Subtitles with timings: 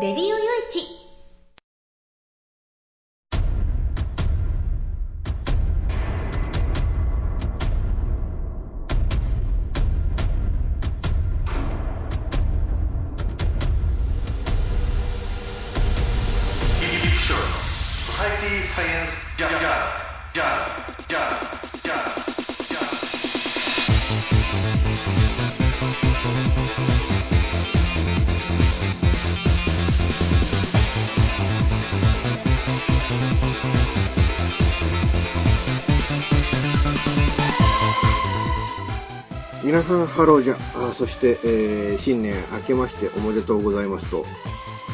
[0.00, 0.39] レデ
[40.10, 44.24] ハローじゃ、あそして、えー新年明けましておめでとうございますと、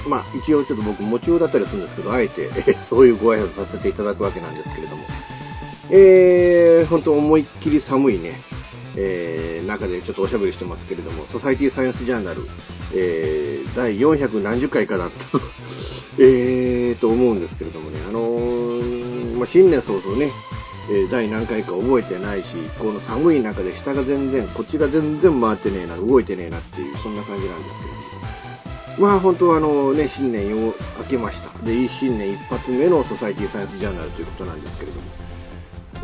[0.09, 5.05] まあ、一応ちょっと僕、持ちようだったりするんですけど、あえて、えーそういうご挨拶させていただくわけなんですけれども、
[5.91, 8.41] えー、本当思いっきり寒いね、
[8.97, 12.46] えー中でちょっとおしゃべりしてますけれども、ソサイティサイエンスジャーナル、
[12.95, 15.38] えー第400何十回かだった。
[15.38, 15.41] と、
[16.19, 20.32] えー、と思うんですけれどもね、あのーまあ、新年早々ね、
[20.90, 22.46] え第何回か覚えてないし、
[22.79, 29.09] この寒い中で下が全然、こっちが全然回ってねえな、動いてねえなっていう、そんな感じなんですけれども。
[29.09, 31.59] まあ本当はあのね、新年を明けました。
[31.64, 35.07] で、いい新年一発目のソサイティサイエンスジャーナルということなんですけれども。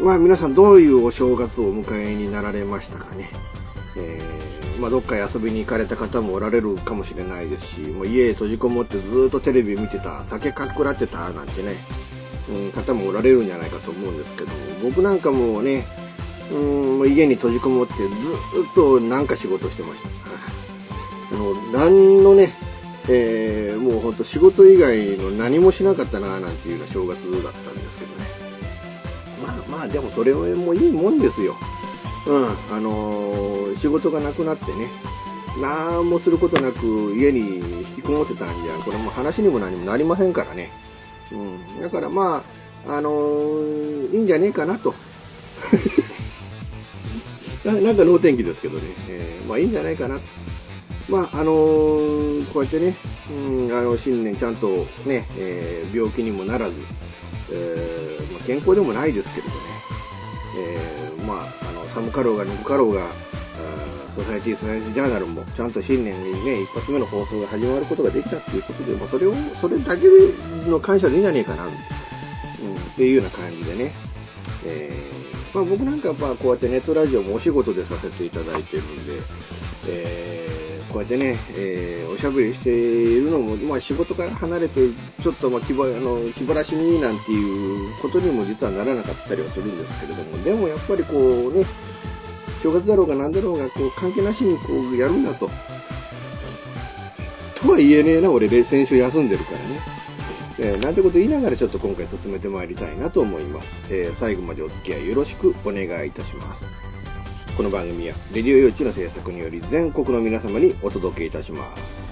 [0.05, 3.31] まあ皆さんどういうお正月をお迎えになられましたかね。
[3.97, 11.77] えーまあどっかへ遊びに行かれた方もおられるかもしれないですし、もう家へ閉じこもってずっとテレビ見てた、酒かっくらってたなんてね、
[12.75, 14.51] 方もおられるんじゃないかと思うんですけど、
[14.83, 15.87] 僕なんかもうね、
[16.51, 20.09] うん、家に閉じこもってずっとなんか仕事してました。
[21.35, 22.55] あの、何のね、
[23.09, 28.31] えーもうほんと仕事以外の何もしなかったななんていうような正月だったんですけどね。
[29.45, 31.57] まあまあ、でもそれもいいもんですよ。
[32.29, 34.89] うん、あのー仕事がなくなってね、
[35.61, 40.71] なんもすることなく家に引きこもってたんじゃ、これも話にも何もなりませんからね。
[41.33, 42.45] うん、だからま
[42.87, 44.95] あ、あのーいいんじゃねえかなと。
[47.65, 50.21] ななんか能天気ですけどね、えーまあいいんじゃないかな。
[51.09, 52.97] まあ、あのーこうやってね、
[53.31, 53.33] う
[53.69, 56.75] ん、あの、新年ちゃんとね、えー病気にもならず、
[57.53, 59.55] えまあ、健康でもないですけれどね、
[60.59, 63.09] えまあ、あの、寒かろうがぬかろうが、
[64.15, 70.03] ソサイティサイエンスジャーナルもちゃんと新年にね、一発目の放送が始まることができたっていうことで、まあ、それを、それだけ
[70.69, 71.75] の感謝でいいんじゃねえかな、うん、っ
[72.97, 73.93] ていうような感じでね、
[74.65, 79.21] えーまあ、僕なんかはまあこうやってネットラジオもお仕事でさせていただいてるんで、
[79.89, 80.63] えー
[80.93, 84.75] こうやってね、えーおしゃべりしているのも、まあ、仕事から離れて、
[85.23, 91.65] ちょっとまあ気ばあの気晴らしになんていうことにも実はならなかったりはするんですけれども、でもやっぱりこうね、
[92.63, 95.51] 正月だろうが何だろうがこう関係なしにこうやるんだと。
[97.61, 99.81] とは言えねえな、俺、先週休んでるからね。
[100.59, 103.67] えーなんてこと言いながらちょっと今回進めてまいりたいなと思います。
[103.91, 107.57] えー最後までお付き合いよろしくお願いいたします。
[107.57, 112.12] この番組は、レディオ用地の制作により全国の皆様にお届けいたします。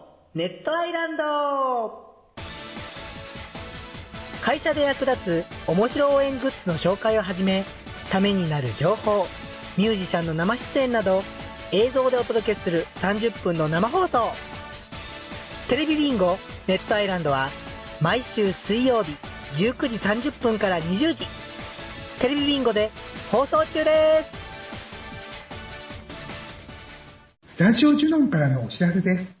[0.33, 2.15] ネットアイランド。
[4.45, 7.65] 会社で役立つ面白応援グッズの紹介をはじめ
[8.13, 9.25] ためになる情報
[9.77, 11.21] ミュージシャンの生出演など
[11.73, 14.31] 映像でお届けする30分の生放送。
[15.69, 17.49] テレビビンゴネットアイランドは
[17.99, 19.17] 毎週水曜日
[19.61, 21.27] 19時30分から20時
[22.21, 22.89] テレビビンゴで
[23.33, 24.23] 放送中で
[27.47, 27.51] す。
[27.51, 29.40] スタジオジュノンからのお知らせです。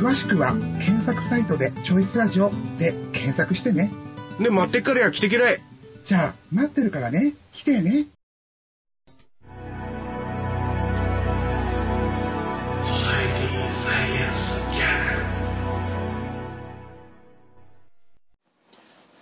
[0.00, 3.92] 詳しくは検索サイトで「チョイスラジオ」で検索してね
[4.40, 5.62] で、待ってっからや来てけらい。
[6.04, 8.06] じゃあ待ってるからね来てね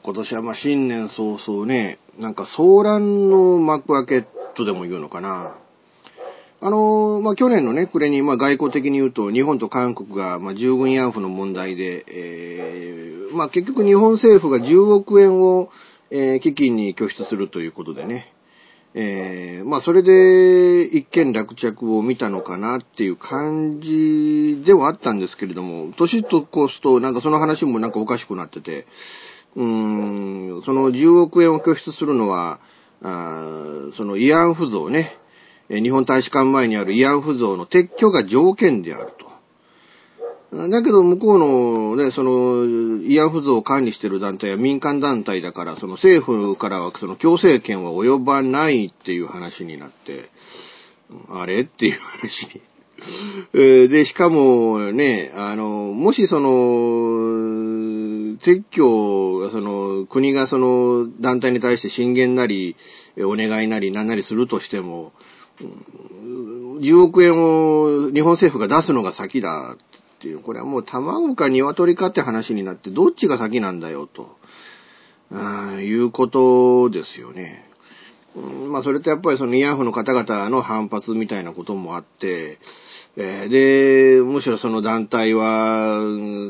[0.02, 5.56] 今年はまあ新年早々ね、なんか騒乱の幕開けとでも言うのかな。
[6.64, 15.70] あの、まあ、去年のね、暮れに、まあ、外交的に言うと、日本と韓国が、まあ、従軍慰安婦の問題で、えー、まあ、結局日本政府が10億円を、
[16.12, 18.32] えー、基金に拠出するということでね、
[18.94, 28.86] えー、まあ、それで一件落着を見たのかなっていう感じではあったんですけれども、年と越すと、なんかその話もなんかおかしくなってて、
[29.56, 32.60] うーん、その10億円を拠出するのは、
[33.04, 35.18] あその慰安婦像ね、
[35.68, 39.32] 日本大使館前にある慰安婦像の撤去が条件であると。
[40.68, 50.28] だけど、向こうのね、その、慰安婦像を管理している団体は民間団体だから、その政府からはその強制権は及ばないっていう話になって、
[51.30, 51.62] あれ？
[51.62, 52.48] っていう話
[53.54, 53.88] に。
[53.88, 55.64] で、しかもね、あの、
[55.94, 56.50] もしその、
[58.38, 62.76] 撤去、その、国がその団体に対して進言なり、
[63.20, 65.12] お願いなりなんなりするとしても、
[65.66, 74.36] 10億円を日本政府が出すのが先だっていう、これはもう卵か鶏かって話になって、どっちが先なんだよと、
[75.80, 77.64] いうことですよね。
[78.70, 82.58] まあそれってやっぱりその慰安婦の方々の反発みたいなこともあって、
[83.16, 85.98] えー、で、むしろその団体は、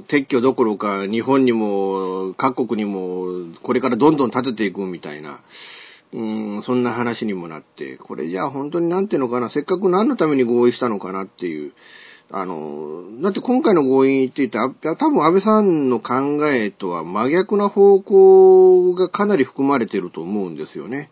[0.09, 5.41] 撤去どころか日本にも各国にもこれからどんどん立てていくみたいな、
[6.15, 11.73] うん、そんな話にもなって、これじゃあ本当になんていうのかな、せっかく何のために合意したのかなっていう。
[12.35, 21.11] あの、だって今回の合意って言って、多分安倍さんの考えとは真逆な方向がかなり含まれてると思うんですよね。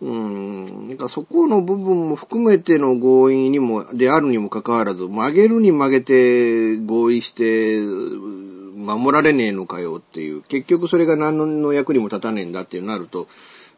[0.00, 0.88] うん。
[0.88, 13.28] なんかそこの部分も含めての合意にも、であるにもかかわらず、曲げるに曲げて合意して、守られねえのかよっていう、結局それが何の役にも立たねえんだっていうなると、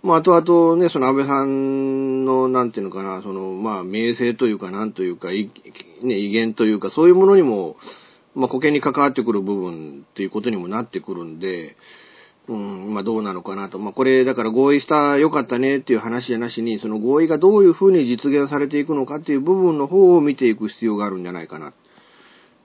[0.03, 5.51] まあ、あとあとね、その安倍さんの、なんていうのかな、その、まあ、名声というか、なんというか、い
[6.03, 7.77] ね、威厳というか、そういうものにも、
[8.35, 11.77] まあ、保険に関わってくる部分っていうことにもなってくるんで、
[12.49, 13.79] うん、まあ、どうなのかなと。
[13.79, 21.75] まあ、これ、だから合意した良かったねっていう話じゃなしに、その合意がどういうふうに実現されていくのかっていう部分の方を見ていく必要があるんじゃないかな。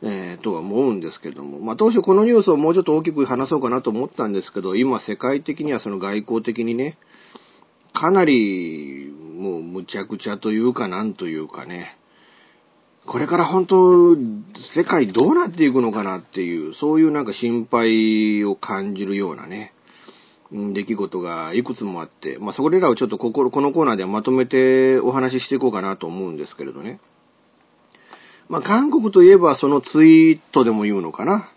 [0.01, 1.59] えー、とは思うんですけども。
[1.59, 6.97] まあ、当初このニュースをもうちょっと大きく話そうかなと思ったんですけど、今世界的にはその外交的にね、
[7.99, 11.97] かなり、もう、むちゃくちゃというか、なんというかね、
[13.07, 14.15] これから本当、
[14.75, 19.73] 世界どうなっていくのかなっていう、そういうなんか心配を感じるようなね、
[20.51, 26.99] 出来事がいくつもあって、まあ、それらをちょっとここ、のコーナーではまとめてお話ししていこうかなと思うんですけれどね。
[28.47, 31.49] まあ、韓国といえばそのツイートでも言うのかな。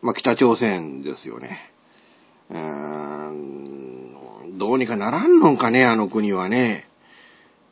[0.00, 1.58] まあ、北朝鮮ですよね。
[2.50, 3.93] うーん
[4.58, 6.88] どうにかならんのかね、あの国はね。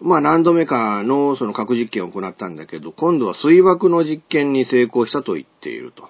[0.00, 6.08] まあ何度目かのその核実験を行ったんだけど、今度は水爆の実験に成功したと言っていると。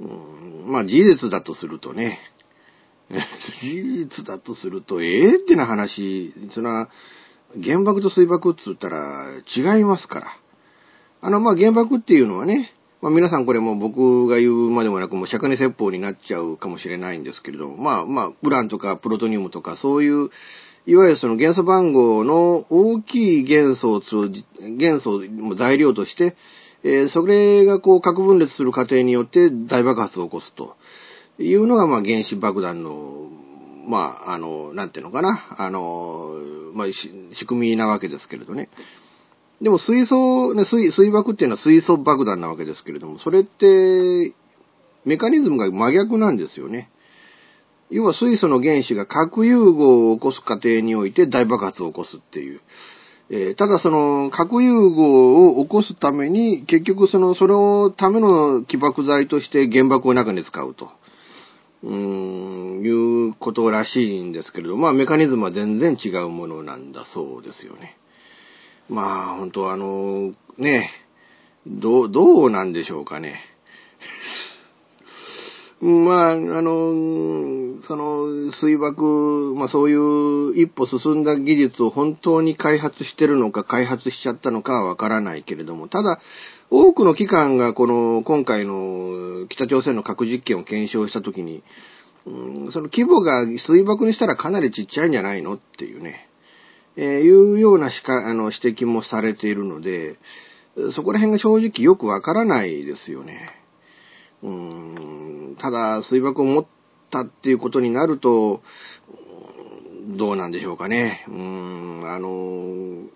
[0.00, 2.20] うんまあ事実だとするとね、
[3.62, 6.88] 事実だとすると、ええー、ってな話、その
[7.62, 10.36] 原爆と水爆って言ったら違いますから。
[11.22, 20.30] あの、まあ原爆っていうのはね、まあ皆さんこれも僕が言うまでもなくもう釈迦に説法になっちゃうかもしれないんですけれども、まあまあ、ウランとかプロトニウムとかそういう、
[20.86, 26.36] いわゆるその元素番号の大きい元素を通じ、元素を材料として、
[26.82, 30.76] えー、それがこう核分裂する過程によって大爆発を起こすと
[31.38, 33.28] いうのがまあ原子爆弾の、
[33.86, 36.34] まあ、あの、なんていうのかな、あの、
[36.74, 36.86] まあ、
[37.34, 38.68] 仕組みなわけですけれどね。
[39.62, 44.34] でも水素、ね、水、水爆っていうのは水素爆弾なわけですけれども、それって、
[45.04, 46.90] メカニズムが真逆なんですよね。
[47.90, 52.60] 要は水素の原子が核融合を起こす過程において大爆発を起こすっていう。
[53.32, 60.90] えー、ただその核融合を起こすために結局そのそのための起爆剤として原爆を中に使うと。
[61.82, 67.96] うん、いうことらしいんですけれども、まあメカニズムは全然違うものなんだそうですよね。
[68.90, 70.90] まあ、本当あの、ね、
[71.64, 73.40] どう、どうなんでしょうかね。
[75.80, 86.20] まあ、あの、その、水爆、まあそういう一歩進んだ技術を本当に開発してるのか、開発しちゃったのかはわからないけれども、ただ、
[86.68, 91.62] 多くの機関がこの、今回の北朝鮮の核実験を検証したときに、
[92.26, 92.30] う
[92.68, 96.29] ん、その規模が水爆にしたらかなりちっちゃいんじゃないのっていうね、
[96.96, 100.18] えー、いうようなしか、あの、指摘もされているので、
[100.94, 103.50] そこら辺が正直よくわからないですよね。
[104.42, 106.66] うん、ただ、水爆を持っ
[107.10, 108.62] たっていうことになると、
[110.16, 111.24] どうなんでしょうかね。
[111.28, 113.08] うん、あの、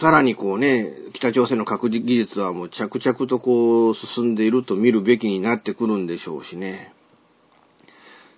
[0.00, 6.93] さらにこうね、北朝鮮の核技術はもう着々とこう進んでいると見るべきになってくるんでしょうしね。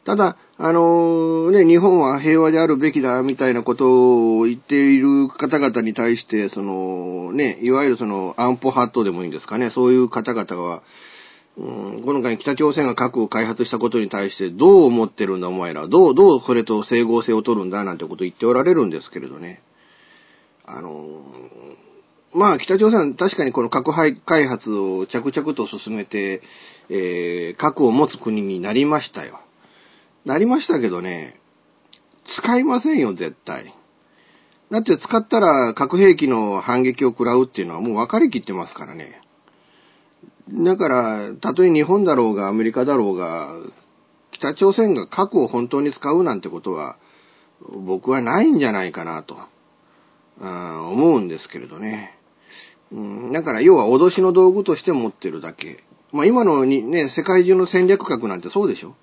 [0.07, 10.83] ただ、あのね、日本は平和であるべきだ、みたいなことを言っている方々に対して、その、ね、いわゆるその、安保ハットでもいいんですかね、そういう方々は、
[11.59, 19.61] うん、この間北朝鮮が核を開発したことに対してどう思ってるんだお前ら、どう、どうそれと整合性を取るんだなんてことを言っておられるんですけれどね。
[20.67, 21.23] あの
[22.35, 26.43] まあ北朝鮮は確かにこの核廃開発を着々と進めて、
[26.91, 29.41] えー、核を持つ国になりましたよ。
[30.27, 31.41] なりましたけどね、
[32.37, 33.73] 使いませんよ、絶対。
[34.73, 39.21] だって使ったら核兵器の反撃を食らうっていうのはもう分かりきってますからね。
[40.51, 43.55] だから、たとえ日本だろうがアメリカだろうが、
[44.33, 46.99] 北朝鮮が核を本当に使うなんてことは、
[47.87, 49.37] 僕はないんじゃないかなと、
[50.41, 52.19] 思うんですけれどね。
[52.91, 55.85] うん、だから要は脅しの道具として持ってるだけ。
[56.13, 58.97] まあ今のにね、世界中の戦略核なんてそうでしょ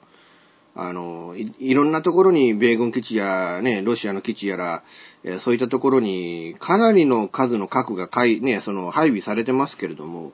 [0.75, 4.83] あのい、いろんなところに米軍基地やね、ロシアの基地やら、
[5.23, 10.33] えそういったところにかなりの数の核がい、ね、その配備されてますけれども、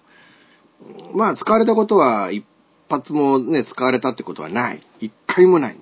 [1.13, 2.46] まあ使われたことは一
[2.89, 4.84] 発もね、使われたってことはない。
[5.00, 5.77] 一回もない。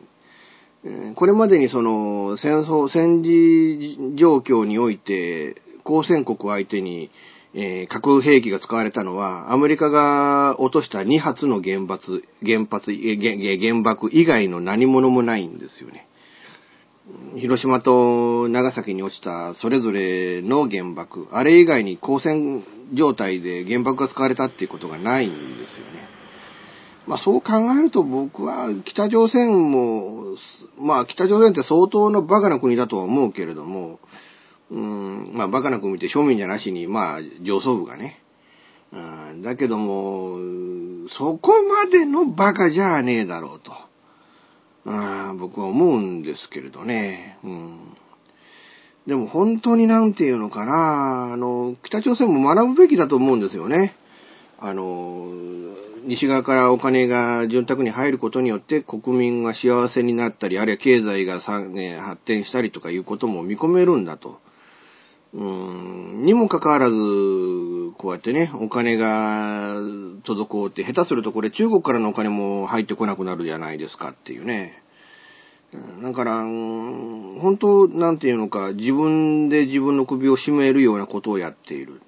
[1.15, 7.11] これまでにその戦争、戦時状況において、交戦国相手に、
[7.53, 16.07] えー、核兵器が使われたのは、アメリカが落とした2発の原発、原発、原爆以外の何者もないんですよね。
[17.37, 22.63] 広島と長崎に落ちたそれぞれの原爆、あれ以外に交戦
[22.93, 26.17] 状態で原爆が使われたっていうことがないんですよね。
[27.05, 30.35] まあそう考えると僕は北朝鮮も、
[30.77, 33.99] まあ北朝鮮って相当のバカな国だとは思うけれども、
[34.69, 38.21] うん、まあ、バカな子見て庶民じゃなしに、まあ、上層部がね。
[38.91, 40.37] うん、だけども、
[41.17, 43.71] そこまでのバカじゃねえだろうと。
[44.85, 47.37] うん、僕は思うんですけれどね。
[47.43, 47.97] うん。
[49.05, 53.95] でも本当になんていうのかな、あの、北朝鮮も学ぶべきだと思うんですよね。
[54.59, 55.27] あの、
[56.05, 64.39] 西側からお金が潤沢に入ることによって国民が幸せになったり、あるいは経済がさ、ね、発展したりとかいうことも見込めるんだと。
[65.33, 66.95] うん、にもかかわらず、
[67.97, 69.75] こうやってね、お金が
[70.23, 74.83] 滞って、下手するとこれ中国からのお金も入ってこなくなるじゃないですかっていうね。
[76.01, 82.01] だから、本当、なんていうのか、自分で自分の首を絞めるようなことをやっている。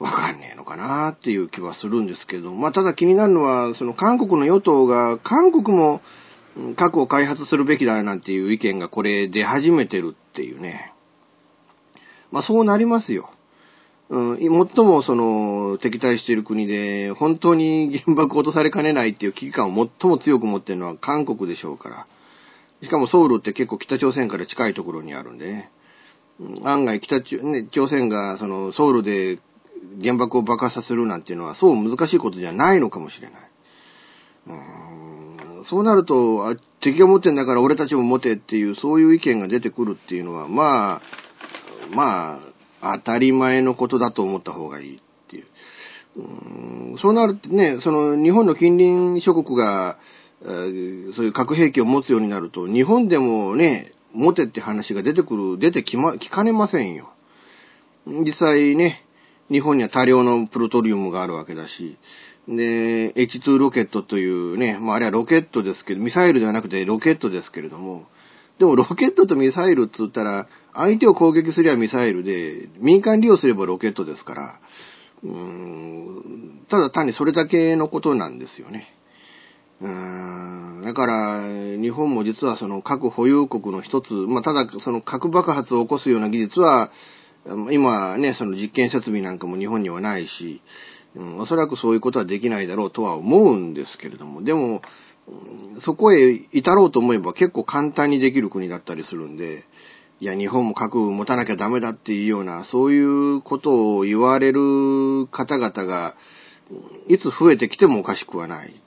[0.00, 6.00] わかんねえのかなっていう気はするんですけど、まあ、ただ気になるのは、その韓国の与党が、韓国も
[6.76, 10.93] 核を開発するべきだなんていう意見がこれ出始めてるっていうね。
[12.34, 13.30] まあそうなりますよ。
[14.10, 22.06] うん、最もその敵対している国で、本当に原爆を落とされかねないっていう危機感を最も強く持っているのは韓国でしょうから。
[22.82, 25.70] しかもソウルって結構北朝鮮から近いところにあるんでね。
[26.64, 29.38] 案外北朝鮮がそのソウルで
[30.02, 33.40] 原爆を爆破させるなんていうのはそう難しいことじゃないのかもしれない。
[34.48, 41.02] うんそうなると、敵が持ってんだから俺たちも持てっていうそういう意見が出てくるっていうのは、まあ、
[41.92, 42.40] ま
[42.80, 45.46] あ、当たり前のことだと思った方がいいっていう。
[46.94, 49.98] うそうなるとね、その日本の近隣諸国が、
[50.44, 57.10] そういう核兵器を持つようになると、日本でもね、持てって話が出てくる、出てきま、きかねませんよ。
[58.06, 59.04] 実際ね、
[59.50, 61.96] 日本には多量のプルトリウムがあるわけだし、
[62.46, 68.06] で、H2 ロケットというね、まああれはロケットですけど、ミサイルではなくてロケットですけれども、
[68.58, 74.60] でもロケットとミサイルって言ったら、相手を攻撃すればミサイルで、民間利用すればロケットですから、
[75.22, 78.86] うーんただ単にそれだけのことなんですよね。
[79.80, 81.42] うーんだから、
[81.80, 86.90] 日本も実はその核保有国の一つ、まあ、ただその核爆発を起こすような技術は、
[87.72, 90.62] 今ね、その実験設備なんかも日本にはないし、
[91.16, 94.82] うん、おそらくそういうことはできないだろうとは思うんですけれども、でも、
[95.84, 99.64] そこへ至ろうと思えば結構簡単にできる国だったりするんで、
[100.20, 106.14] いや、日本も核を持たなきゃダメだっていうような、そういうことを言われる方々が、
[107.08, 108.80] いつ増えてきてもおかしくはない、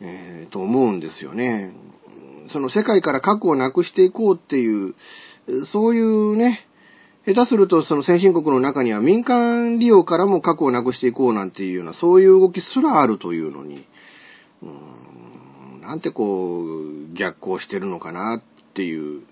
[0.00, 1.74] えーと思うんですよね。
[2.52, 4.94] その世界から核をなくしていこうっていう、
[5.72, 6.66] そういうね、
[7.26, 13.86] 下手するとその先進国の中には民間利用からも核をなくしていこうなんていうような、そういう動きすらあるというのに、
[15.84, 19.22] なんてこう、逆行してるのかなっていう、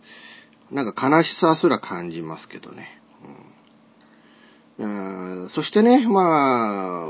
[0.71, 2.99] なんか悲しさすら感じますけどね。
[4.79, 7.07] うん、そしてね、まあ、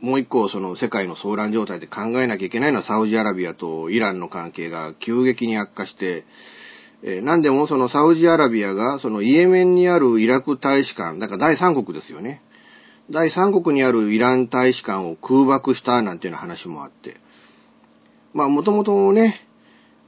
[0.00, 6.24] もう一個その世界の騒乱状態で考えなきゃいけないのはサウジアラビアとイランの関係が急激に悪化して、
[7.02, 12.42] えーなんでもそのサウジアラビアがそのイエメンにあるイラク大使館、だから第三国ですよね。
[13.10, 17.16] 第三国にあるイラン大使館を空爆したなんていうような話もあって。
[18.38, 19.40] まあもともとね、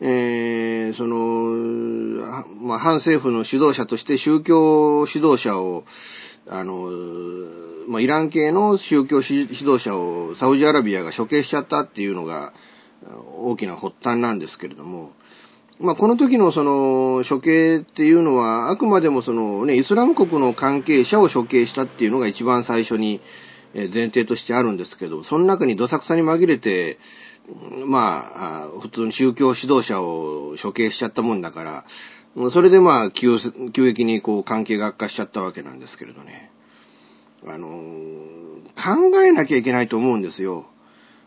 [0.00, 2.22] えーその、
[2.62, 5.84] まあ反政府の指導者として宗教指導者を、
[6.46, 6.92] あの、
[7.88, 12.52] まあイラン系の宗教指導者をサウジアラビアが処刑しちゃったっていうのが
[13.36, 15.10] 大きな発端なんですけれども、
[15.80, 23.20] まあ、この時のその処刑っていうのは、あくまでもそのね、イスラム国の関係者を処刑したっていうのが一番最初に
[23.74, 26.98] 前提としてあるんですけど、その中にどさくさに紛れて、
[27.86, 31.84] まあ、普通に宗教指導者を処刑しちゃったもんだから、
[32.52, 33.38] それでまあ、急
[33.74, 36.50] 急激にこう関係が悪化しちゃったわけなんですけれどね。
[37.46, 37.68] あの
[38.76, 40.66] 考えなきゃいけないと思うんですよ。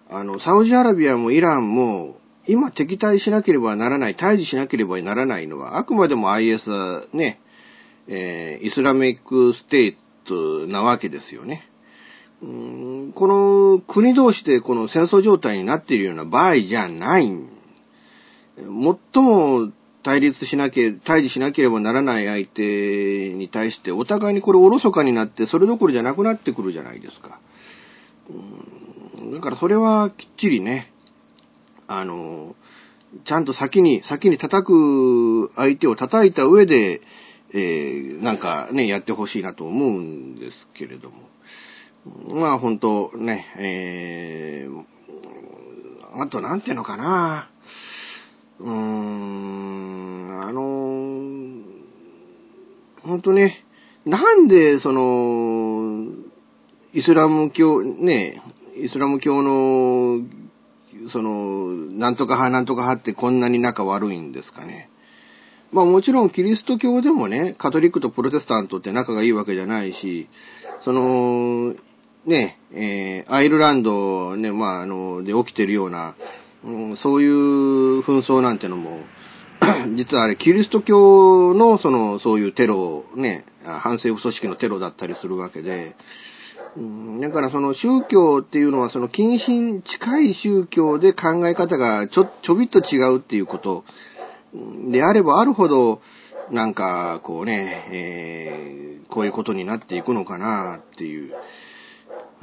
[0.09, 7.39] あの、サウジアラビアもイランも、今敵対しなければならない、対峙しなければならないのは、あくまでも IS ね、
[8.07, 11.69] えーイスラミックステートなわけですよね。
[12.43, 17.31] うんこの国同士でこの戦争状態になっているような場合じゃない。
[18.57, 19.71] 最も
[20.03, 27.39] 対立しなけれ、対峙しなければならない相手に対して、お互いにこれおろそかになって、それどころじゃなくなってくるじゃないですか。
[28.29, 28.33] う
[29.29, 30.91] んだからそれはきっちりね、
[31.87, 32.55] あの、
[33.25, 37.01] ちゃんと先に、先に叩く相手を叩いた上で、
[37.53, 41.15] えーなんかね、やってほしいなと思うんですけれども。
[42.05, 47.49] まあ本当ね、えー、あとなんていうのかな。
[48.59, 50.61] うーん、あの、
[53.03, 53.63] 本当ね、
[54.05, 56.11] なんでその、
[56.93, 58.41] イスラム教、ね、
[58.77, 60.21] イスラム教の、
[61.11, 64.89] その、なんとか派なんとか派ってこんなに仲悪いんですかね。
[65.71, 70.27] まあもちろんキリスト教でもね、カトリックとプロテスタントって仲がいいわけじゃないし、
[70.83, 71.73] その、
[72.25, 76.15] ね、えーアイルランドね、まああの、で起きてるような、
[76.63, 78.99] うんそういう紛争なんてのも、
[79.95, 85.95] 実はあれ、キリスト教のその、そういうテロ、ね、反政府組織のテロだったりするわけで、
[86.77, 93.83] うんだからその宗教っていうのはその近親近い宗教で考え方がちょ、ちょびっと違うっていうこと
[94.89, 96.01] であればあるほど、
[96.51, 98.83] なんかこうね、えー
[99.13, 101.33] こういうことになっていくのかなっていう。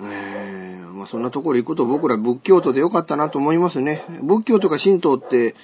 [0.04, 4.04] えまあそんなところ行くと僕ら仏教徒でよかったなと思いますね。
[4.22, 5.54] 仏教とか神道って、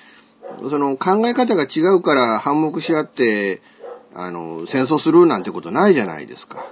[0.71, 3.63] その考え方が違うから反目し合って、
[4.15, 6.65] あの、戦争するなんてことないじゃないですか。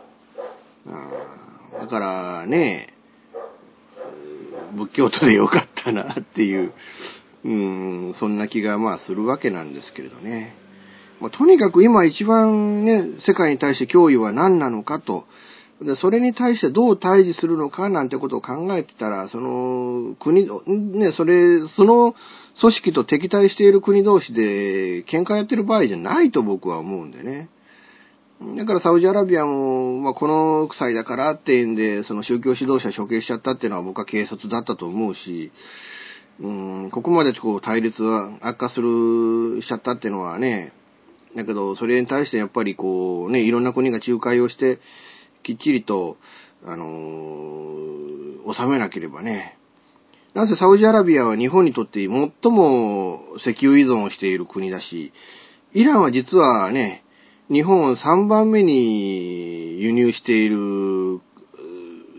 [1.80, 2.94] だからね、
[4.76, 6.72] 仏教徒でよかったなっていう、
[7.44, 7.52] う
[8.10, 10.54] ん、そんな気がまあするわけなんですけれどね。
[11.20, 15.24] まあ、とにかく今一番ね、世界に対して脅威は何なのかと、
[15.84, 20.48] でそれに対してどう対峙するのかなんてことを考えてたら、その国、
[20.98, 22.14] ね、それ、その
[22.60, 27.50] 組織と敵対している国同士で喧嘩やってる場合じゃないと僕は思うんでね。
[28.56, 35.52] だからサウジアラビアも、まあ、この際だからっていうんで、その宗教指導者処刑しちゃったっていうのは僕は軽率だったと思うし、
[36.40, 40.72] うん、ここまでこう対立は悪化する、しちゃったっていうのはね、
[41.36, 44.78] だけど、それに対してやっぱりこうね、いろんな国が仲介をして、
[45.44, 46.16] きっちりと、
[46.64, 48.14] あのー
[48.52, 49.56] 収めなければね。
[50.34, 52.08] なぜサウジアラビアは日本にとって最
[52.52, 55.12] も石油依存をしている国だし、
[55.72, 57.04] イランは実はね、
[57.50, 61.20] 日本を3番目に輸入している、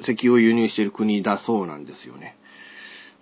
[0.04, 2.38] 石油を輸入している国だそうなんですよね。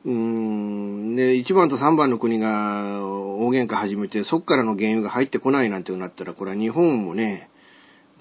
[0.05, 7.49] うーん、で、1番と3番の国が大喧嘩始めて、そっからの原油が入ってこないなんてなったら、これは日本もね、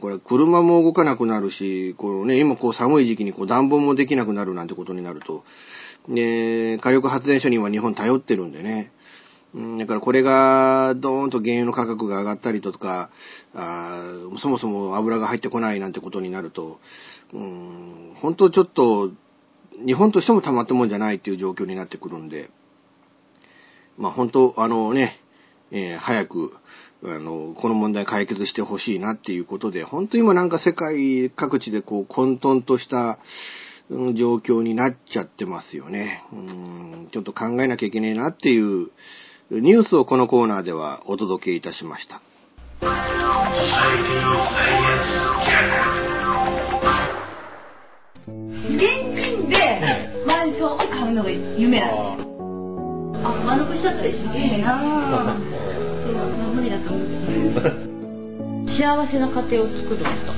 [0.03, 5.45] これ車も動かなくなるし、このね、今こう寒い時期にこう暖房もできなくなるなんてことになると、
[6.09, 8.91] ね、火力発電所には日本頼ってるんでね。
[9.79, 13.11] だからこれが、ドーンと原油の価格が上がったりとか、
[13.55, 14.03] あ
[14.41, 16.81] そもそも油が入ってこないなんてことになると、
[17.33, 19.13] うん、本当ちょっと、
[19.87, 22.51] 日本としてもたまったもんじゃないっていう状況になってくるんで、
[23.99, 25.21] まあ本当、あのね、
[25.71, 26.55] えー、早く、
[27.05, 33.19] あの、この問題解決してほしいなっていうことで、本当今なんか世界各地でこう混沌とした、
[34.15, 36.25] 状況になっちゃってますよね。
[36.33, 38.91] うんちょっと考えなきゃいけないなっていう
[39.51, 42.23] ニュースをこのコーナーではお届けいたしました。
[48.65, 48.81] 現
[49.15, 52.33] 金でマンションを買うのが夢なんですよ。
[53.25, 55.37] あ、間延びしちゃったら一番いいな
[56.63, 57.93] 理だと思う。
[58.67, 60.33] 幸せな家庭を作るんですか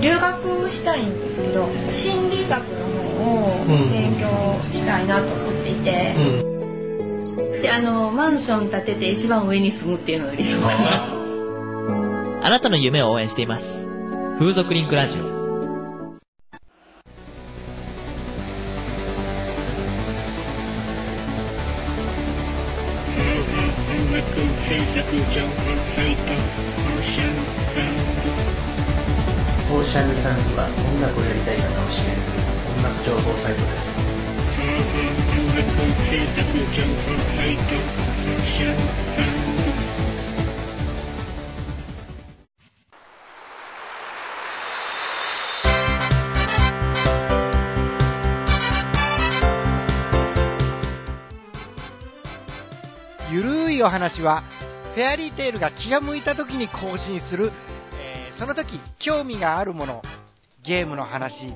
[0.00, 2.90] 留学したいんですけど心理学の
[3.22, 4.26] 方を勉強
[4.72, 11.06] したいなと思っていて、うん、であのマンション建てて一番上に住むっていうのが理想かな。
[11.06, 13.64] と あなたの夢を応援しています。
[14.40, 15.31] 風俗リンクラジオ
[25.12, 32.40] シャルサンズは音楽をやりたい方を支援する
[32.78, 33.92] 音楽情報サイトです。
[53.30, 54.42] ゆるいお話は
[54.94, 57.50] フェアリーテールが気が向いた時に更新する。
[57.94, 60.02] えその時興味があるもの
[60.64, 61.54] ゲームの話自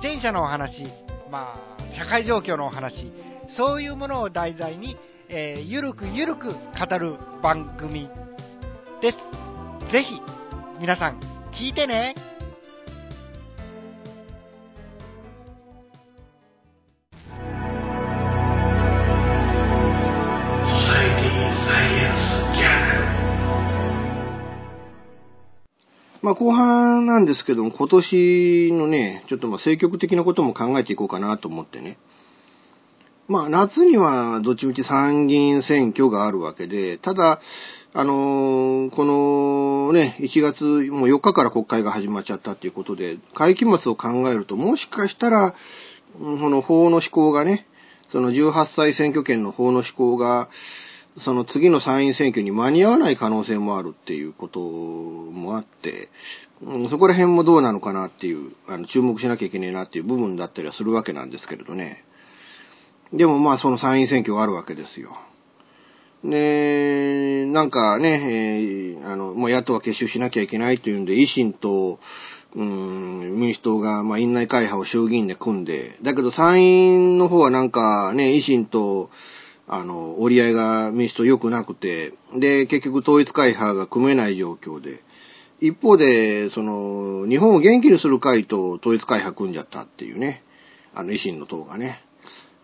[0.00, 0.84] 転車のお話
[1.30, 3.10] まあ社会状況のお話
[3.56, 4.96] そういうものを題材に、
[5.28, 8.08] えー、ゆるくゆるく語る番組
[9.02, 9.18] です。
[9.92, 10.20] ぜひ
[10.80, 11.20] 皆さん
[11.52, 12.14] 聞いてね。
[26.24, 31.98] まあ後半なんですけども、今年のね、ちょっとまあ積極的なことも考えていこうかなと思ってね。
[33.28, 37.40] まあ夏にはどっちみち参議院選挙があるわけで、ただ、
[37.92, 45.54] あのー、このね、1月もう4日から国会が始まっちゃったっていうことで、会期末を考えると、もしかしたら、
[46.18, 47.66] この法の施行がね、
[48.10, 50.48] その18歳選挙権の法の施行が、
[51.18, 56.08] その次の参院選挙に間に合わない可能性もあるっていうこともあって、
[56.62, 62.04] うん、そこら辺もどうなのかなっていう、あの、注目しなきゃいけないなっていう部分だったりはするわけなんですけれどね。
[63.12, 65.16] でもまあその参院選挙があるわけですよ。
[66.24, 72.00] で、なんかね、えー、あの、もう野党は結集しなきゃいけないというんで、維新と、
[72.56, 79.10] うん、民主党が、まあ、院内会派を衆議院で組んで、だけど参院の方はなんかね、維新と、
[79.66, 85.02] あの、折り合いが民主党良くなくて、で、結局統一会派が組めない状況で、
[85.60, 90.42] 一方で、その、日本を元気にする会と統一会派組んじゃったっていうね、
[90.94, 92.00] あの、維新の党がね。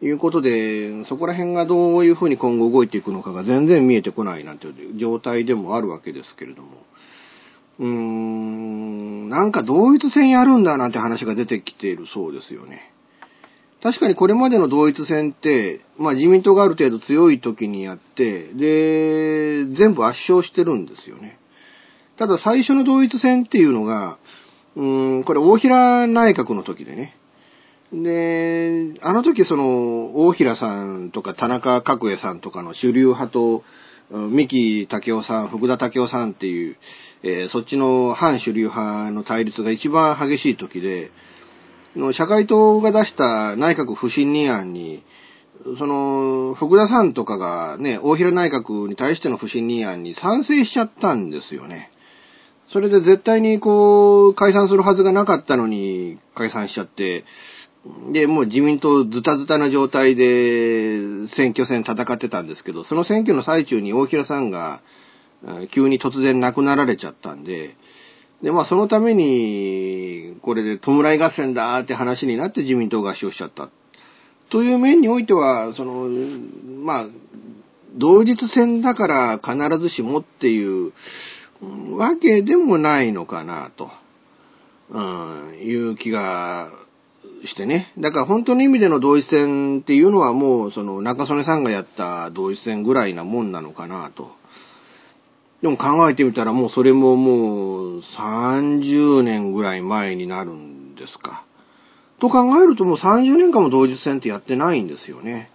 [0.03, 6.69] いうことで、そこら辺がどういうふうに今後動いていくのかが全然見えてこないなんていう状態でもあるわけですけれども。
[7.79, 12.93] うーん、なんか同一戦やるんだなんて話が出てきているそうですよね。
[13.83, 21.39] 確かにこれまでの同一戦って、まあ自民党がある程度強い時にやって、で、全部圧勝してるんですよね。
[22.19, 24.19] ただ最初の同一戦っていうのが、
[24.77, 27.17] うーん、これ大平内閣の時でね。
[27.93, 33.65] で、あの時その、大平さんとか田中角栄さんとかの主流派と、
[34.11, 36.77] 三木武夫さん、福田武夫さんっていう、
[37.23, 41.11] えー、そっちの反主流派の対立が一番激しい時で、
[41.97, 45.03] の社会党が出した内閣不信任案に、
[45.79, 51.91] その、福田さんとかがね、大平内閣に対しての不信任案に賛成しちゃったんですよね。
[52.73, 57.25] それで絶対にこう、解散するはずがなかったのに解散しちゃって、
[58.13, 64.83] で、もう自民党ズタズタな状態で選挙戦戦ってたんですけど、その選挙の最中に大平さんが
[65.75, 67.77] 急に突然亡くなられちゃったんで、
[68.43, 70.00] で、まあそのために、
[70.43, 73.71] これで弔い合戦だって話になって自民党が勝しちゃった。
[74.51, 76.09] という面においては、その、
[76.83, 77.07] まあ、
[77.97, 80.93] 同日戦だから必ずしもっていう
[81.97, 83.91] わけでもないのかな、と、
[84.91, 86.73] うん、いう気が
[87.45, 87.93] してね。
[87.99, 94.40] だから本当の意味での同一戦っていうのはもう、その中曽根さんがやった同一戦ぐらいなもんなのかな、と。
[95.63, 101.45] でも考えてみたらもうそれももう30年ぐらい前になるんですか。
[102.21, 105.51] と考えるともう30年間も同日戦ってやってないんですよね。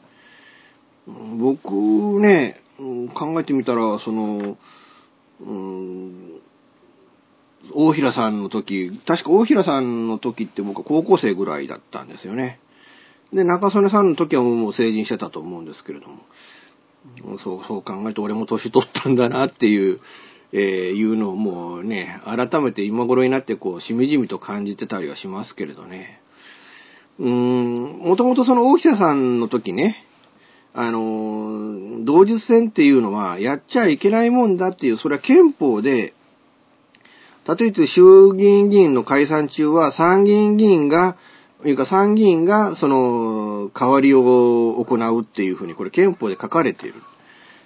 [1.07, 2.61] 僕ね、
[3.13, 4.57] 考えてみたら、その、
[5.41, 6.41] うん、
[7.73, 12.59] 大平さんの時、確か大平さんの時って僕は高校生ぐらいだったんですよね。
[13.33, 16.19] で、中曽根さんの時はもう成人してたと思うんですけれども。
[17.43, 19.99] そう、そう考えると俺も年取ったんだなっていう、
[20.51, 20.59] えー、
[20.93, 26.21] いうのをもうね、改めて今頃になってこう、しみじみと感じてたりはしますけれどね。
[27.19, 30.05] うーん、もともとその大平さんの時ね、
[30.73, 36.13] あの、同日戦っていうのはやっちゃいけないもんだっていう、それは憲法で、
[37.47, 41.15] 例えば衆議院議員の解散中は参議院議員が
[41.61, 47.01] というか参議院がその代わりを行うっていうふうにこれ憲法で書かれている。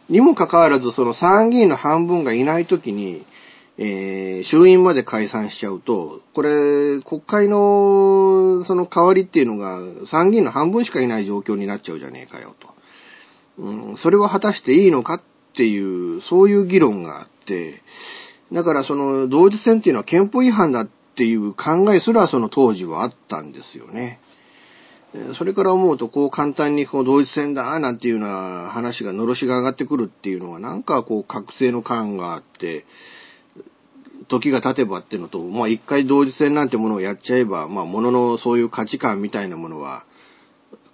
[0.10, 3.26] にもかかわらずその参議院の半分がいないときに、
[3.78, 12.68] えー、衆院まで解散しちゃうと、これ、国会のその代わりっていうのが参議院の半分しかいない状況になっちゃうじゃねえかよと。
[13.60, 15.22] うん、それは果たしていいのかっ
[15.56, 17.82] ていう、そういう議論があって、
[18.52, 24.22] だからその同時戦っていうのは憲法違反だっっていう考えすらその当時はあったんですよね。
[25.38, 32.86] それから思うと、こう簡単にこう同一戦だなんていうような話が、のろしが上がってくるっていうのは、なんかこう覚醒の感があって、
[34.30, 40.06] 時が経てばっていうのと、まあ一回同時戦なんてものをやっちゃえば、まあもののそういう価値観みたいなものは、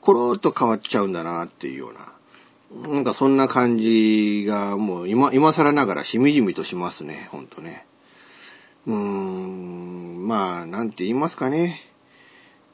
[0.02, 7.86] コロッと変わっちゃうんだなっていうような、なんかそんな感じがもう今、今更ながらしみじみとしますね、ほんとね。
[8.88, 11.82] うーん、まあ、なんて言いますかね。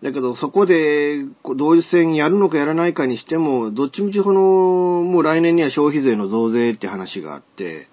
[0.04, 1.24] だけど、そこで、
[1.58, 4.42] 同一戦やるのかやらないかにしても、どっちみちこの、
[5.04, 7.88] もう来年には消費税の増税って話があって、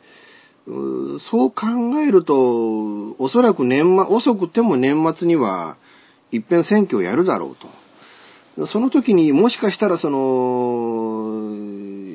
[1.31, 1.67] そう考
[2.07, 5.77] えると、おそらく年末、遅くても年末には、
[6.31, 8.67] 一遍選挙をやるだろうと。
[8.67, 11.49] その時にもしかしたらその、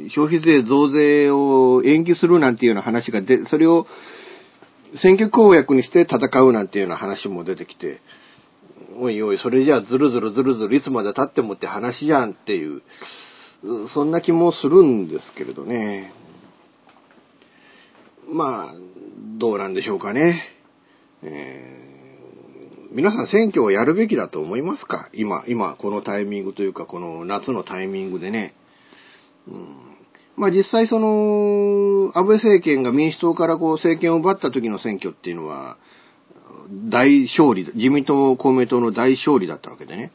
[0.10, 3.88] 消費税増税を延期するなんていうような話が出、それを
[5.02, 8.02] 選挙公約にして戦うなんていうような話も出てきて、
[9.00, 12.82] おいおい、それじゃあずるずるずるずるいつまで経ってもって話じゃんっていう、
[13.94, 16.14] そんな気もするんですけれどね。
[18.32, 18.76] まあ、
[19.38, 20.44] どうなんでしょうかね。
[21.24, 25.10] えー、皆さん選挙をやるべきだと思いますか？
[25.14, 28.54] 今、今、このタイミングというか、この夏のタイミングでね。
[29.48, 29.93] うん
[30.36, 35.78] まあ実際その、安倍政権が民主党からこう政権を奪った時の選挙っていうのは、
[36.90, 40.12] 大勝利、自民党、公明党の大勝利だったわけでね。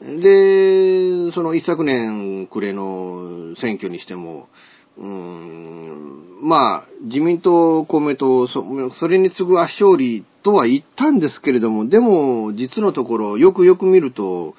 [0.00, 4.48] で、その一昨年暮れの選挙にしても、
[4.96, 8.64] うん、まあ、自民党、公明党そ、
[8.98, 14.54] それに次ぐ圧勝利とは言ったんですけれども、でも、実のところ、よくよく見ると、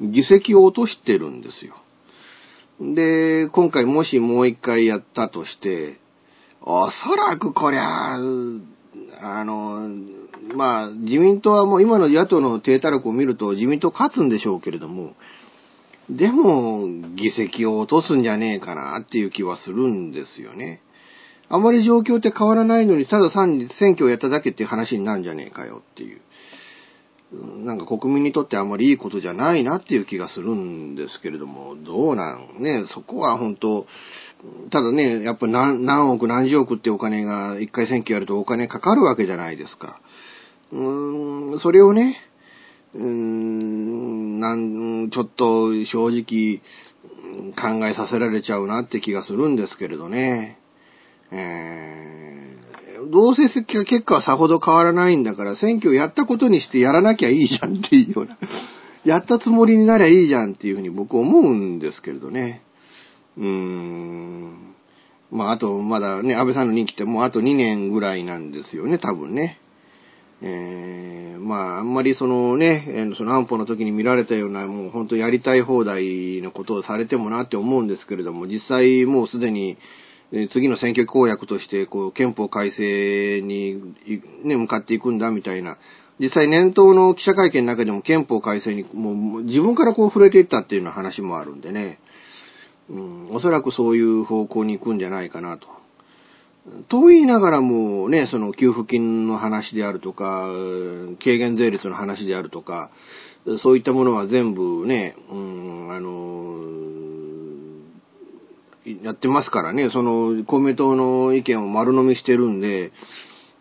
[0.00, 1.74] 議席を落としてるんですよ。
[2.94, 5.98] で、今回もしもう一回やったとして、
[6.60, 8.18] おそらくこりゃ、あ
[9.44, 9.88] の、
[10.56, 15.14] まあ、自民党はもう今の野党の低たらくを見ると自民党勝つんでしょうけれども、
[16.10, 20.82] でも、議席を落とすんじゃねえかなっていう気はするんですよね。
[21.48, 26.20] あまり状況って変わらないのに、ただ単に選挙をやっただけっていう話になるんじゃねえかよっていう。
[27.32, 32.62] なんか国民にとってあんまりいいことじゃないなっていう気がするんですけれども、どうなん？
[32.62, 33.86] ね、そこは本当、
[34.70, 40.00] ただね、やっぱ何何億何十億ってお金が一回選挙やるとお金かかるわけじゃないですか。
[40.72, 42.18] うーん、それをね、
[42.94, 46.60] うーん、なん、ちょっと正直
[47.54, 50.58] 考えさせられちゃうなって気がするんですけれどね。
[51.30, 52.56] え
[53.10, 58.38] どうせ結果はさほど変わらないんだから、選挙をやったことにしてやらなきゃいいじゃんっていうような、
[59.04, 62.62] やったつもりになりゃいいじゃんっていうふうに僕思うんですけれどね。
[63.36, 64.72] うーん。
[65.30, 69.58] まあ、あと、まだね、安倍さんの任期ってもうあと2年ぐらいなんですよね、多分ね。
[70.42, 79.78] えー、まあ、あんまりそのね、その安保の時に見られたような、もう本当やりたい放題のことをされてもなって思うんですけれども、実際もうすでに、
[80.52, 83.82] 次の選挙公約として、こう、憲法改正に、
[84.44, 85.76] ね、向かっていくんだ、みたいな。
[86.18, 91.98] 実際年頭の記者会見の中でも憲法改正に、もう自分からこう触れていったっていうような話もあるんでね。
[92.88, 95.66] うん、おそらくそういう方向に行くんじゃないかなと。
[96.88, 100.46] と言いながらもね、その給付金の話であるとか、
[101.22, 102.90] 軽減税率の話であるとか、
[103.62, 107.31] そういったものは全部ね、うん、あの、
[109.02, 112.92] やってますからね、その公明党の意見を丸飲みしてるんで、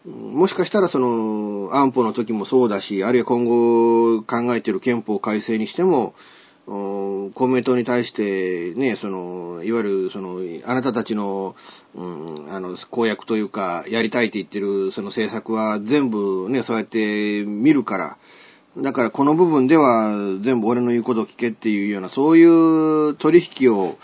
[0.05, 6.15] もしかしたらその安保の時もそうだし、あるいは今後考えてる憲法改正にしても、
[6.65, 11.55] 公明党に対してね、その、いわゆるその、あなたたちの、
[11.95, 18.17] うん、あの、公約というか、やりたいって言ってるその政策は全部ね、そうやって見るから、
[18.77, 20.13] だからこの部分では
[20.45, 23.97] 全部俺の言うことを聞けっていうような、そういう取引を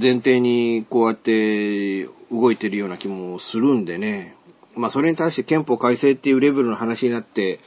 [0.00, 4.36] 前提にこうやって動いてるような気もするんでね。
[4.74, 7.60] まあそれに対して憲法改正っていうレベルの話になって、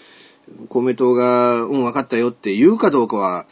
[0.69, 3.47] 公明党が、うん、分かったよって言うかどうかは、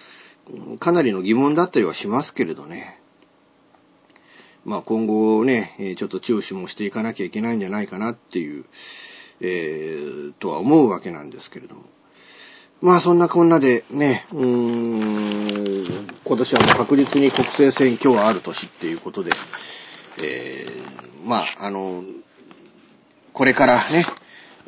[0.80, 3.00] かなりの疑問だったりはしますけれどね。
[4.66, 8.66] まあ今後ね、ちょっと注視もしていかなきゃいけないんじゃないかなっていう、
[9.42, 11.84] えー、とは思うわけなんですけれども。
[12.84, 19.32] まあそんなこんなでね、うーん、今年はもう確実に国政選挙はある年っていうことで、
[20.22, 22.04] えー、まああの、
[23.32, 24.06] これからね、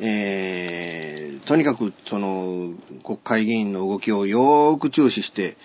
[0.00, 2.72] えー、とにかくその
[3.04, 5.58] 国会議員の動きをよーく注視して、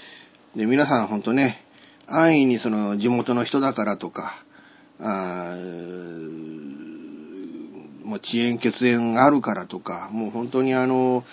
[0.54, 1.64] で、皆さん本当ね、
[2.08, 4.44] 安易にその地元の人だからとか、
[5.00, 5.56] あ
[8.12, 11.24] もう遅延血縁があるからとか、もう本当にあの、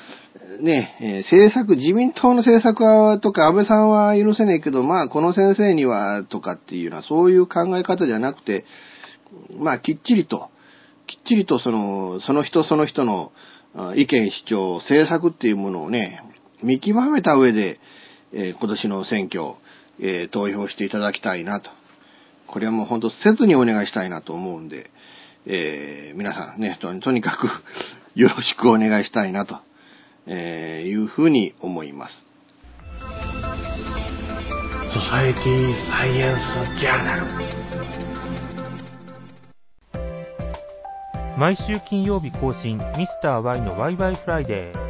[0.60, 8.64] ね、え、政策、自民党の政策は、とか安倍さんは許せないけど、まあこの先生には、とかっていうのはそういう考え方じゃなくて、
[9.58, 10.50] まあきっちりと、
[11.08, 13.32] きっちりとその、その人その人の
[13.96, 16.22] 意見主張、政策っていうものをね、
[16.62, 17.80] 見極めた上で、
[18.32, 19.54] えー、今年の選挙、
[20.00, 21.70] えー、投票していただきたいなと。
[22.46, 24.90] これはもう本当切にお願いしたいなと思うんで、
[25.50, 27.48] えー、皆さんね、ととにかく
[28.20, 29.56] よろしくお願いしたいなと、
[30.26, 32.22] えいうふうに思います。
[34.92, 37.26] ソサエティサイエンスジャーナル
[41.38, 44.88] 毎週金曜日更新、ミスター y のワイワイフライデー。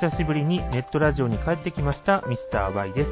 [0.00, 3.10] 久しぶりにネットラジオに帰ってきましたミスター y です。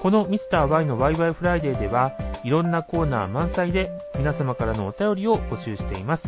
[0.00, 2.12] このミスター y のワイワイフライデーでは、
[2.44, 6.22] いろんなコーナー満載で皆様からのお便りを募集しています。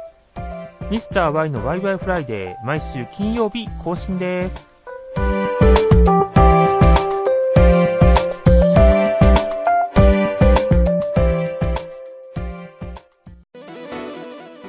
[0.91, 4.57] ミスター y のワイワイフライデー、毎週金曜日更新です。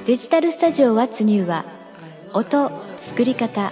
[0.05, 1.65] デジタルスタジオ What's New は
[2.33, 2.69] 音、
[3.09, 3.71] 作り方、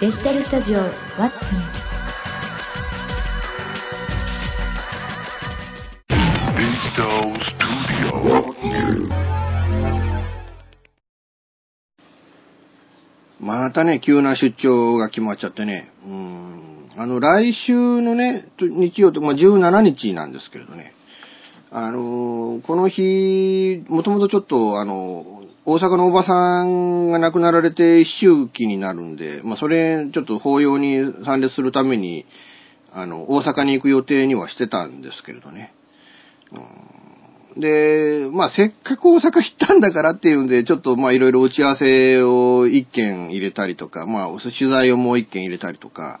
[0.00, 1.74] デジタルスタジオ What's New
[13.38, 20.92] またね、急な出張が決まっちゃってね、うん、あの、来週のね、日曜と、まあ、17日なんですけれどね、
[21.70, 32.26] あの、この日、もともとちょっと、あの、大阪のおばさんが亡くなられて一周期になるんで、まあ、それ、ちょっと法要に参列するために、
[32.92, 35.72] あの、大阪に行く予定にはしてたんですけれどね。
[37.56, 46.20] で、まあ、せっかく大阪行ったんだからっていうんで、ちょっとまあ、いろいろ打ち合わせを一件入れたりとか、まあ、取材をもう一件入れたりとか、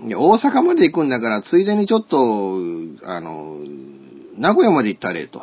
[0.00, 2.56] 大阪まで行くんだから、ついでにちょっと、
[3.04, 3.56] あの、
[4.36, 5.42] 名古屋まで行ったれと。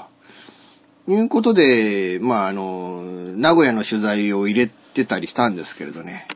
[1.07, 6.27] いうことで、まあ、あの、名古屋の取材を入れてたりしたんですけれどね。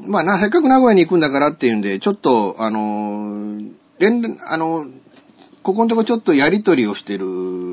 [0.00, 3.60] まあな、せっかく名古屋に行くんだからっていうんで、ちょっと、あの、
[3.98, 4.86] 連、あの、
[5.62, 7.26] ここのとこちょっとやりとりをしてる、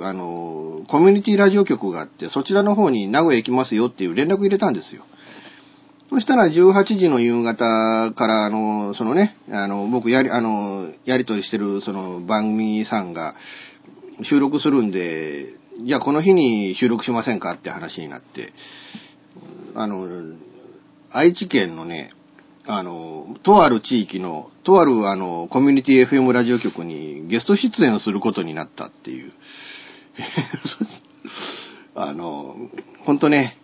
[0.03, 5.03] あの、コミュニティラジオ局があって、そちらの方に名古屋行きますよっていう連絡入れたんですよ。
[6.10, 13.36] そしたら18時の夕方から、あの、そのね、あの、僕やり、あの、やりとりしてるその番組さんが
[14.24, 15.53] 収録するんで、
[15.86, 18.53] じゃあこの日に収録しませんかって話になって、
[19.76, 20.07] あの、
[21.11, 22.11] 愛知県のね、
[22.65, 29.32] あの、とある地域の、とあるあの、コミュニティ FM ラジオ局にゲスト出演することになったっていう。
[31.95, 32.55] あの、
[33.05, 33.57] ほんとね、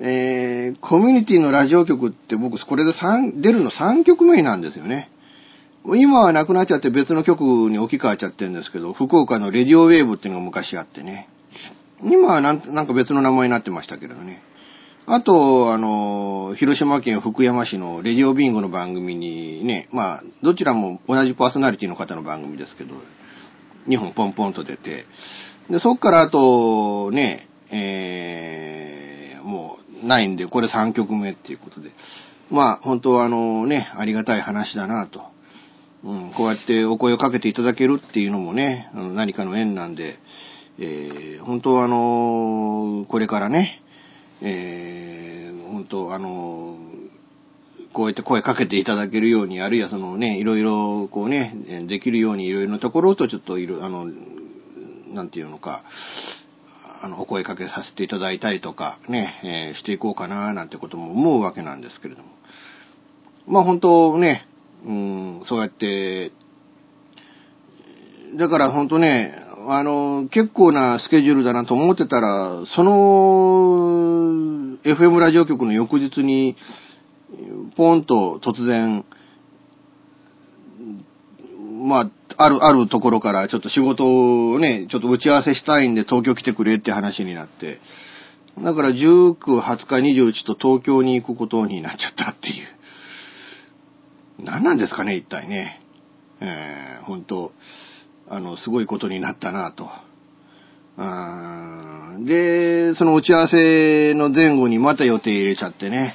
[0.00, 5.10] えー、コミュニティのラジオ局って僕これで3、出るの3曲目なんですよね。
[5.86, 11.28] 今はなくなっちゃって別の局に置き換えちゃってるんですけど、福岡のレディオウェーブっていうのが昔あってね。
[12.02, 14.42] 今はなんか別の名前になってましたけどね。
[15.06, 22.94] あと、あの、広島県福山市のレディオビンゴの番組にね、まあ、どちらも同じパーソナリティの方の番組ですけど、
[23.86, 25.04] 2本ポンポンと出て、
[25.68, 31.90] で、そっからあと、ね、えー、もうないんで、これ3曲目っていうことで。
[32.50, 35.22] まあ、本当はあのね、ありがたい話だなと。
[36.02, 40.18] うん、こうやってお声をかけていただけるっていうのもね、何かの縁なんで、
[40.78, 43.82] えー、本当はあの、これからね、
[44.42, 46.78] えー、本当あの、
[47.92, 54.10] こうやって声かけていただけるように、あるいはそのね、いろいろこうね、できるようにいろいろなところとちょっといる、あの、
[55.08, 55.84] なんていうのか、
[57.02, 62.30] あの、お声かけさせていただいたりとか、ね、えー、していこうかな、なんてことも思うわけなんですけれども。
[63.46, 64.46] まあ本当ね、
[64.84, 66.32] うん、そうやって、
[68.36, 76.56] だから本当ね、あの、結構なスケジュールだなと思ってたら、その、FM ラジオ局の翌日に、
[77.76, 79.04] ポンと突然、
[81.82, 87.80] まあ、ある、あるところからちょっと仕事をね、ちょっと打ち合わせしたいんで東京来てくれって話になって、
[88.62, 92.66] だから19、20日、21と東京に行くことになっちゃったっていう。
[94.44, 95.80] 何なんですかね、一体ね。
[96.40, 97.52] えー、本当
[98.28, 99.88] あの、すごいことになったなと。
[102.24, 106.14] で、その打ち合わせの前後にまた予定入れちゃってね。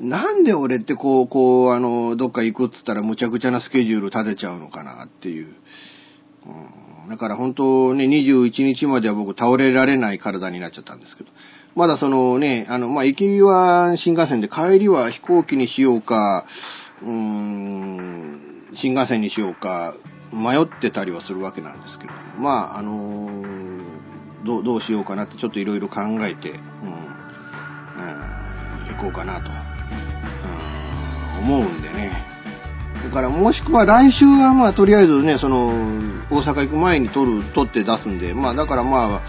[0.00, 5.54] なんで俺ってこう、こう、あの、どっか行くっつったらむちゃくちゃなスケジュール立てちゃうのかなっていう。
[6.46, 11.30] うん、だから本当ね、21日までは僕倒れられない体になっちゃったんですけど。
[11.76, 16.46] まだそのね、あの、まあ、行きは新幹線で帰りは飛行機にしようか、
[17.02, 19.94] うーん、新幹線にしようか、
[20.32, 26.60] 迷ってたりはするわけなんですけど、まあ、あのー、どう、どうしようかなってちょっといろいろ考えて、うん、う
[28.92, 29.52] ん、行こうかなと、う
[31.42, 32.26] ん、思うんでね。
[33.02, 35.68] だからもしくは来週はまあとりあえずね、その、
[36.30, 39.22] 大阪行く前に撮る、撮って出すんで、まあだからまあ、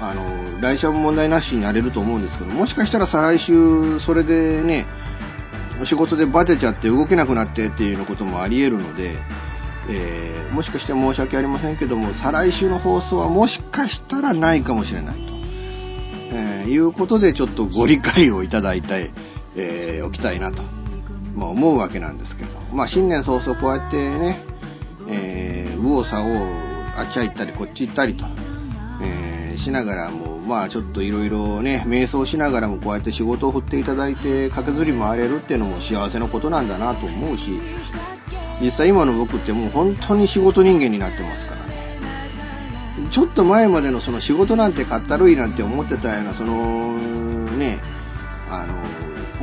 [0.00, 4.86] あの、来週は問題なしになれると思うんですけど、もしかしたら再来週、それでね、
[5.86, 9.16] 仕事でバテちゃって動けなくなってっていうようなこともあり得るので、
[9.90, 15.32] えー、もしかして申し訳ありませんけども、再来週の放送はもしかしたらないかもしれないと、
[16.34, 19.12] えー、いうことでちょっとご理解をいただいて、
[19.56, 20.62] えー、おきたいなと、
[21.34, 24.44] まあ、思うわけなんですけど、まあ、新年早々こうやってね、
[25.08, 28.26] えー、右往左往、あっちゃ行ったりこっち行ったりと、
[29.00, 37.60] えー、しながらもまあちょっといろいろね、瞑想しながらもこうやって仕事を振っていただいて、駆けずり回れるっていうのも幸せなことなんだなと思うし、
[38.62, 41.68] 実際今の僕ってもう本当に仕事人間になってますからね。
[43.12, 46.96] ちょっと前までのその仕事なんてかったるいなんて思ってたような、その、
[47.56, 47.80] ね、
[48.50, 48.74] あの、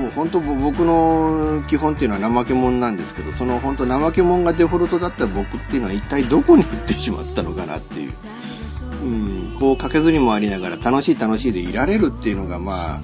[0.02, 8.14] もう本当僕の基本っていうのは怠け者なんですけど、その本当怠け者がデフォルトだった僕っていうのは一体どこに行ってしまったのかなっていう。
[9.06, 13.02] うん、こう駆けずりもありながら楽しい楽しいでいられるっていうのがまあ、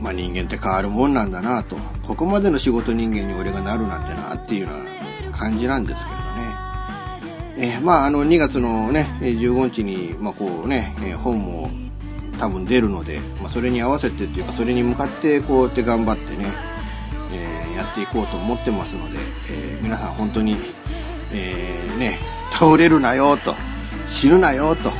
[0.00, 7.76] まあ、人間って変わるもんなんだなと、ここまでの仕事人間に俺がなるなんてなっていうような感じなんですけどね。
[7.76, 11.70] え、まあ、あの、2月のね、15日に、まあ、こうね、え本も
[12.40, 16.52] 多分出るので、まあ、それに合わせてっていうか、それに向かってこうやって頑張ってね、
[17.30, 19.18] えー、やっていこうと思ってますので、
[19.50, 20.56] え、皆さん本当に、
[21.30, 22.18] え、ね、
[22.58, 23.54] 倒れるなよと、
[24.08, 24.92] 死ぬなよと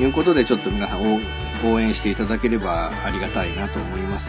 [0.00, 1.20] いうことで、ちょっと皆さん
[1.64, 4.26] 応援していただければありがたいなと思います。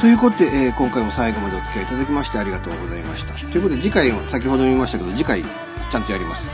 [0.00, 3.34] ということで、えー、今回も最後までお付き合いいただきましてありがとうございました。
[3.34, 6.44] ということで次回も先ほど見ましたけど次回ちゃんとやります。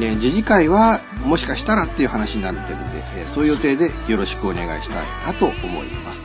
[0.00, 6.22] で、次次回はもしかしたらっていう話になってるんで、えー、そういう予定でよろしくお願いしたいなと思います。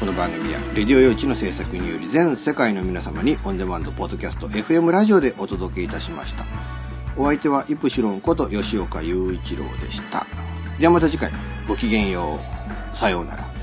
[0.00, 6.83] この番組は、レディオ用地の制作により全世界の皆様にオンデマンドポッドキャスト FM ラジオでお届けいたしました。
[7.16, 10.26] お相手はイプシロンこと吉岡雄一郎でした。
[10.78, 11.30] ではまた次回、
[11.68, 12.40] ごきげんよ
[12.92, 12.96] う。
[12.96, 13.53] さようなら。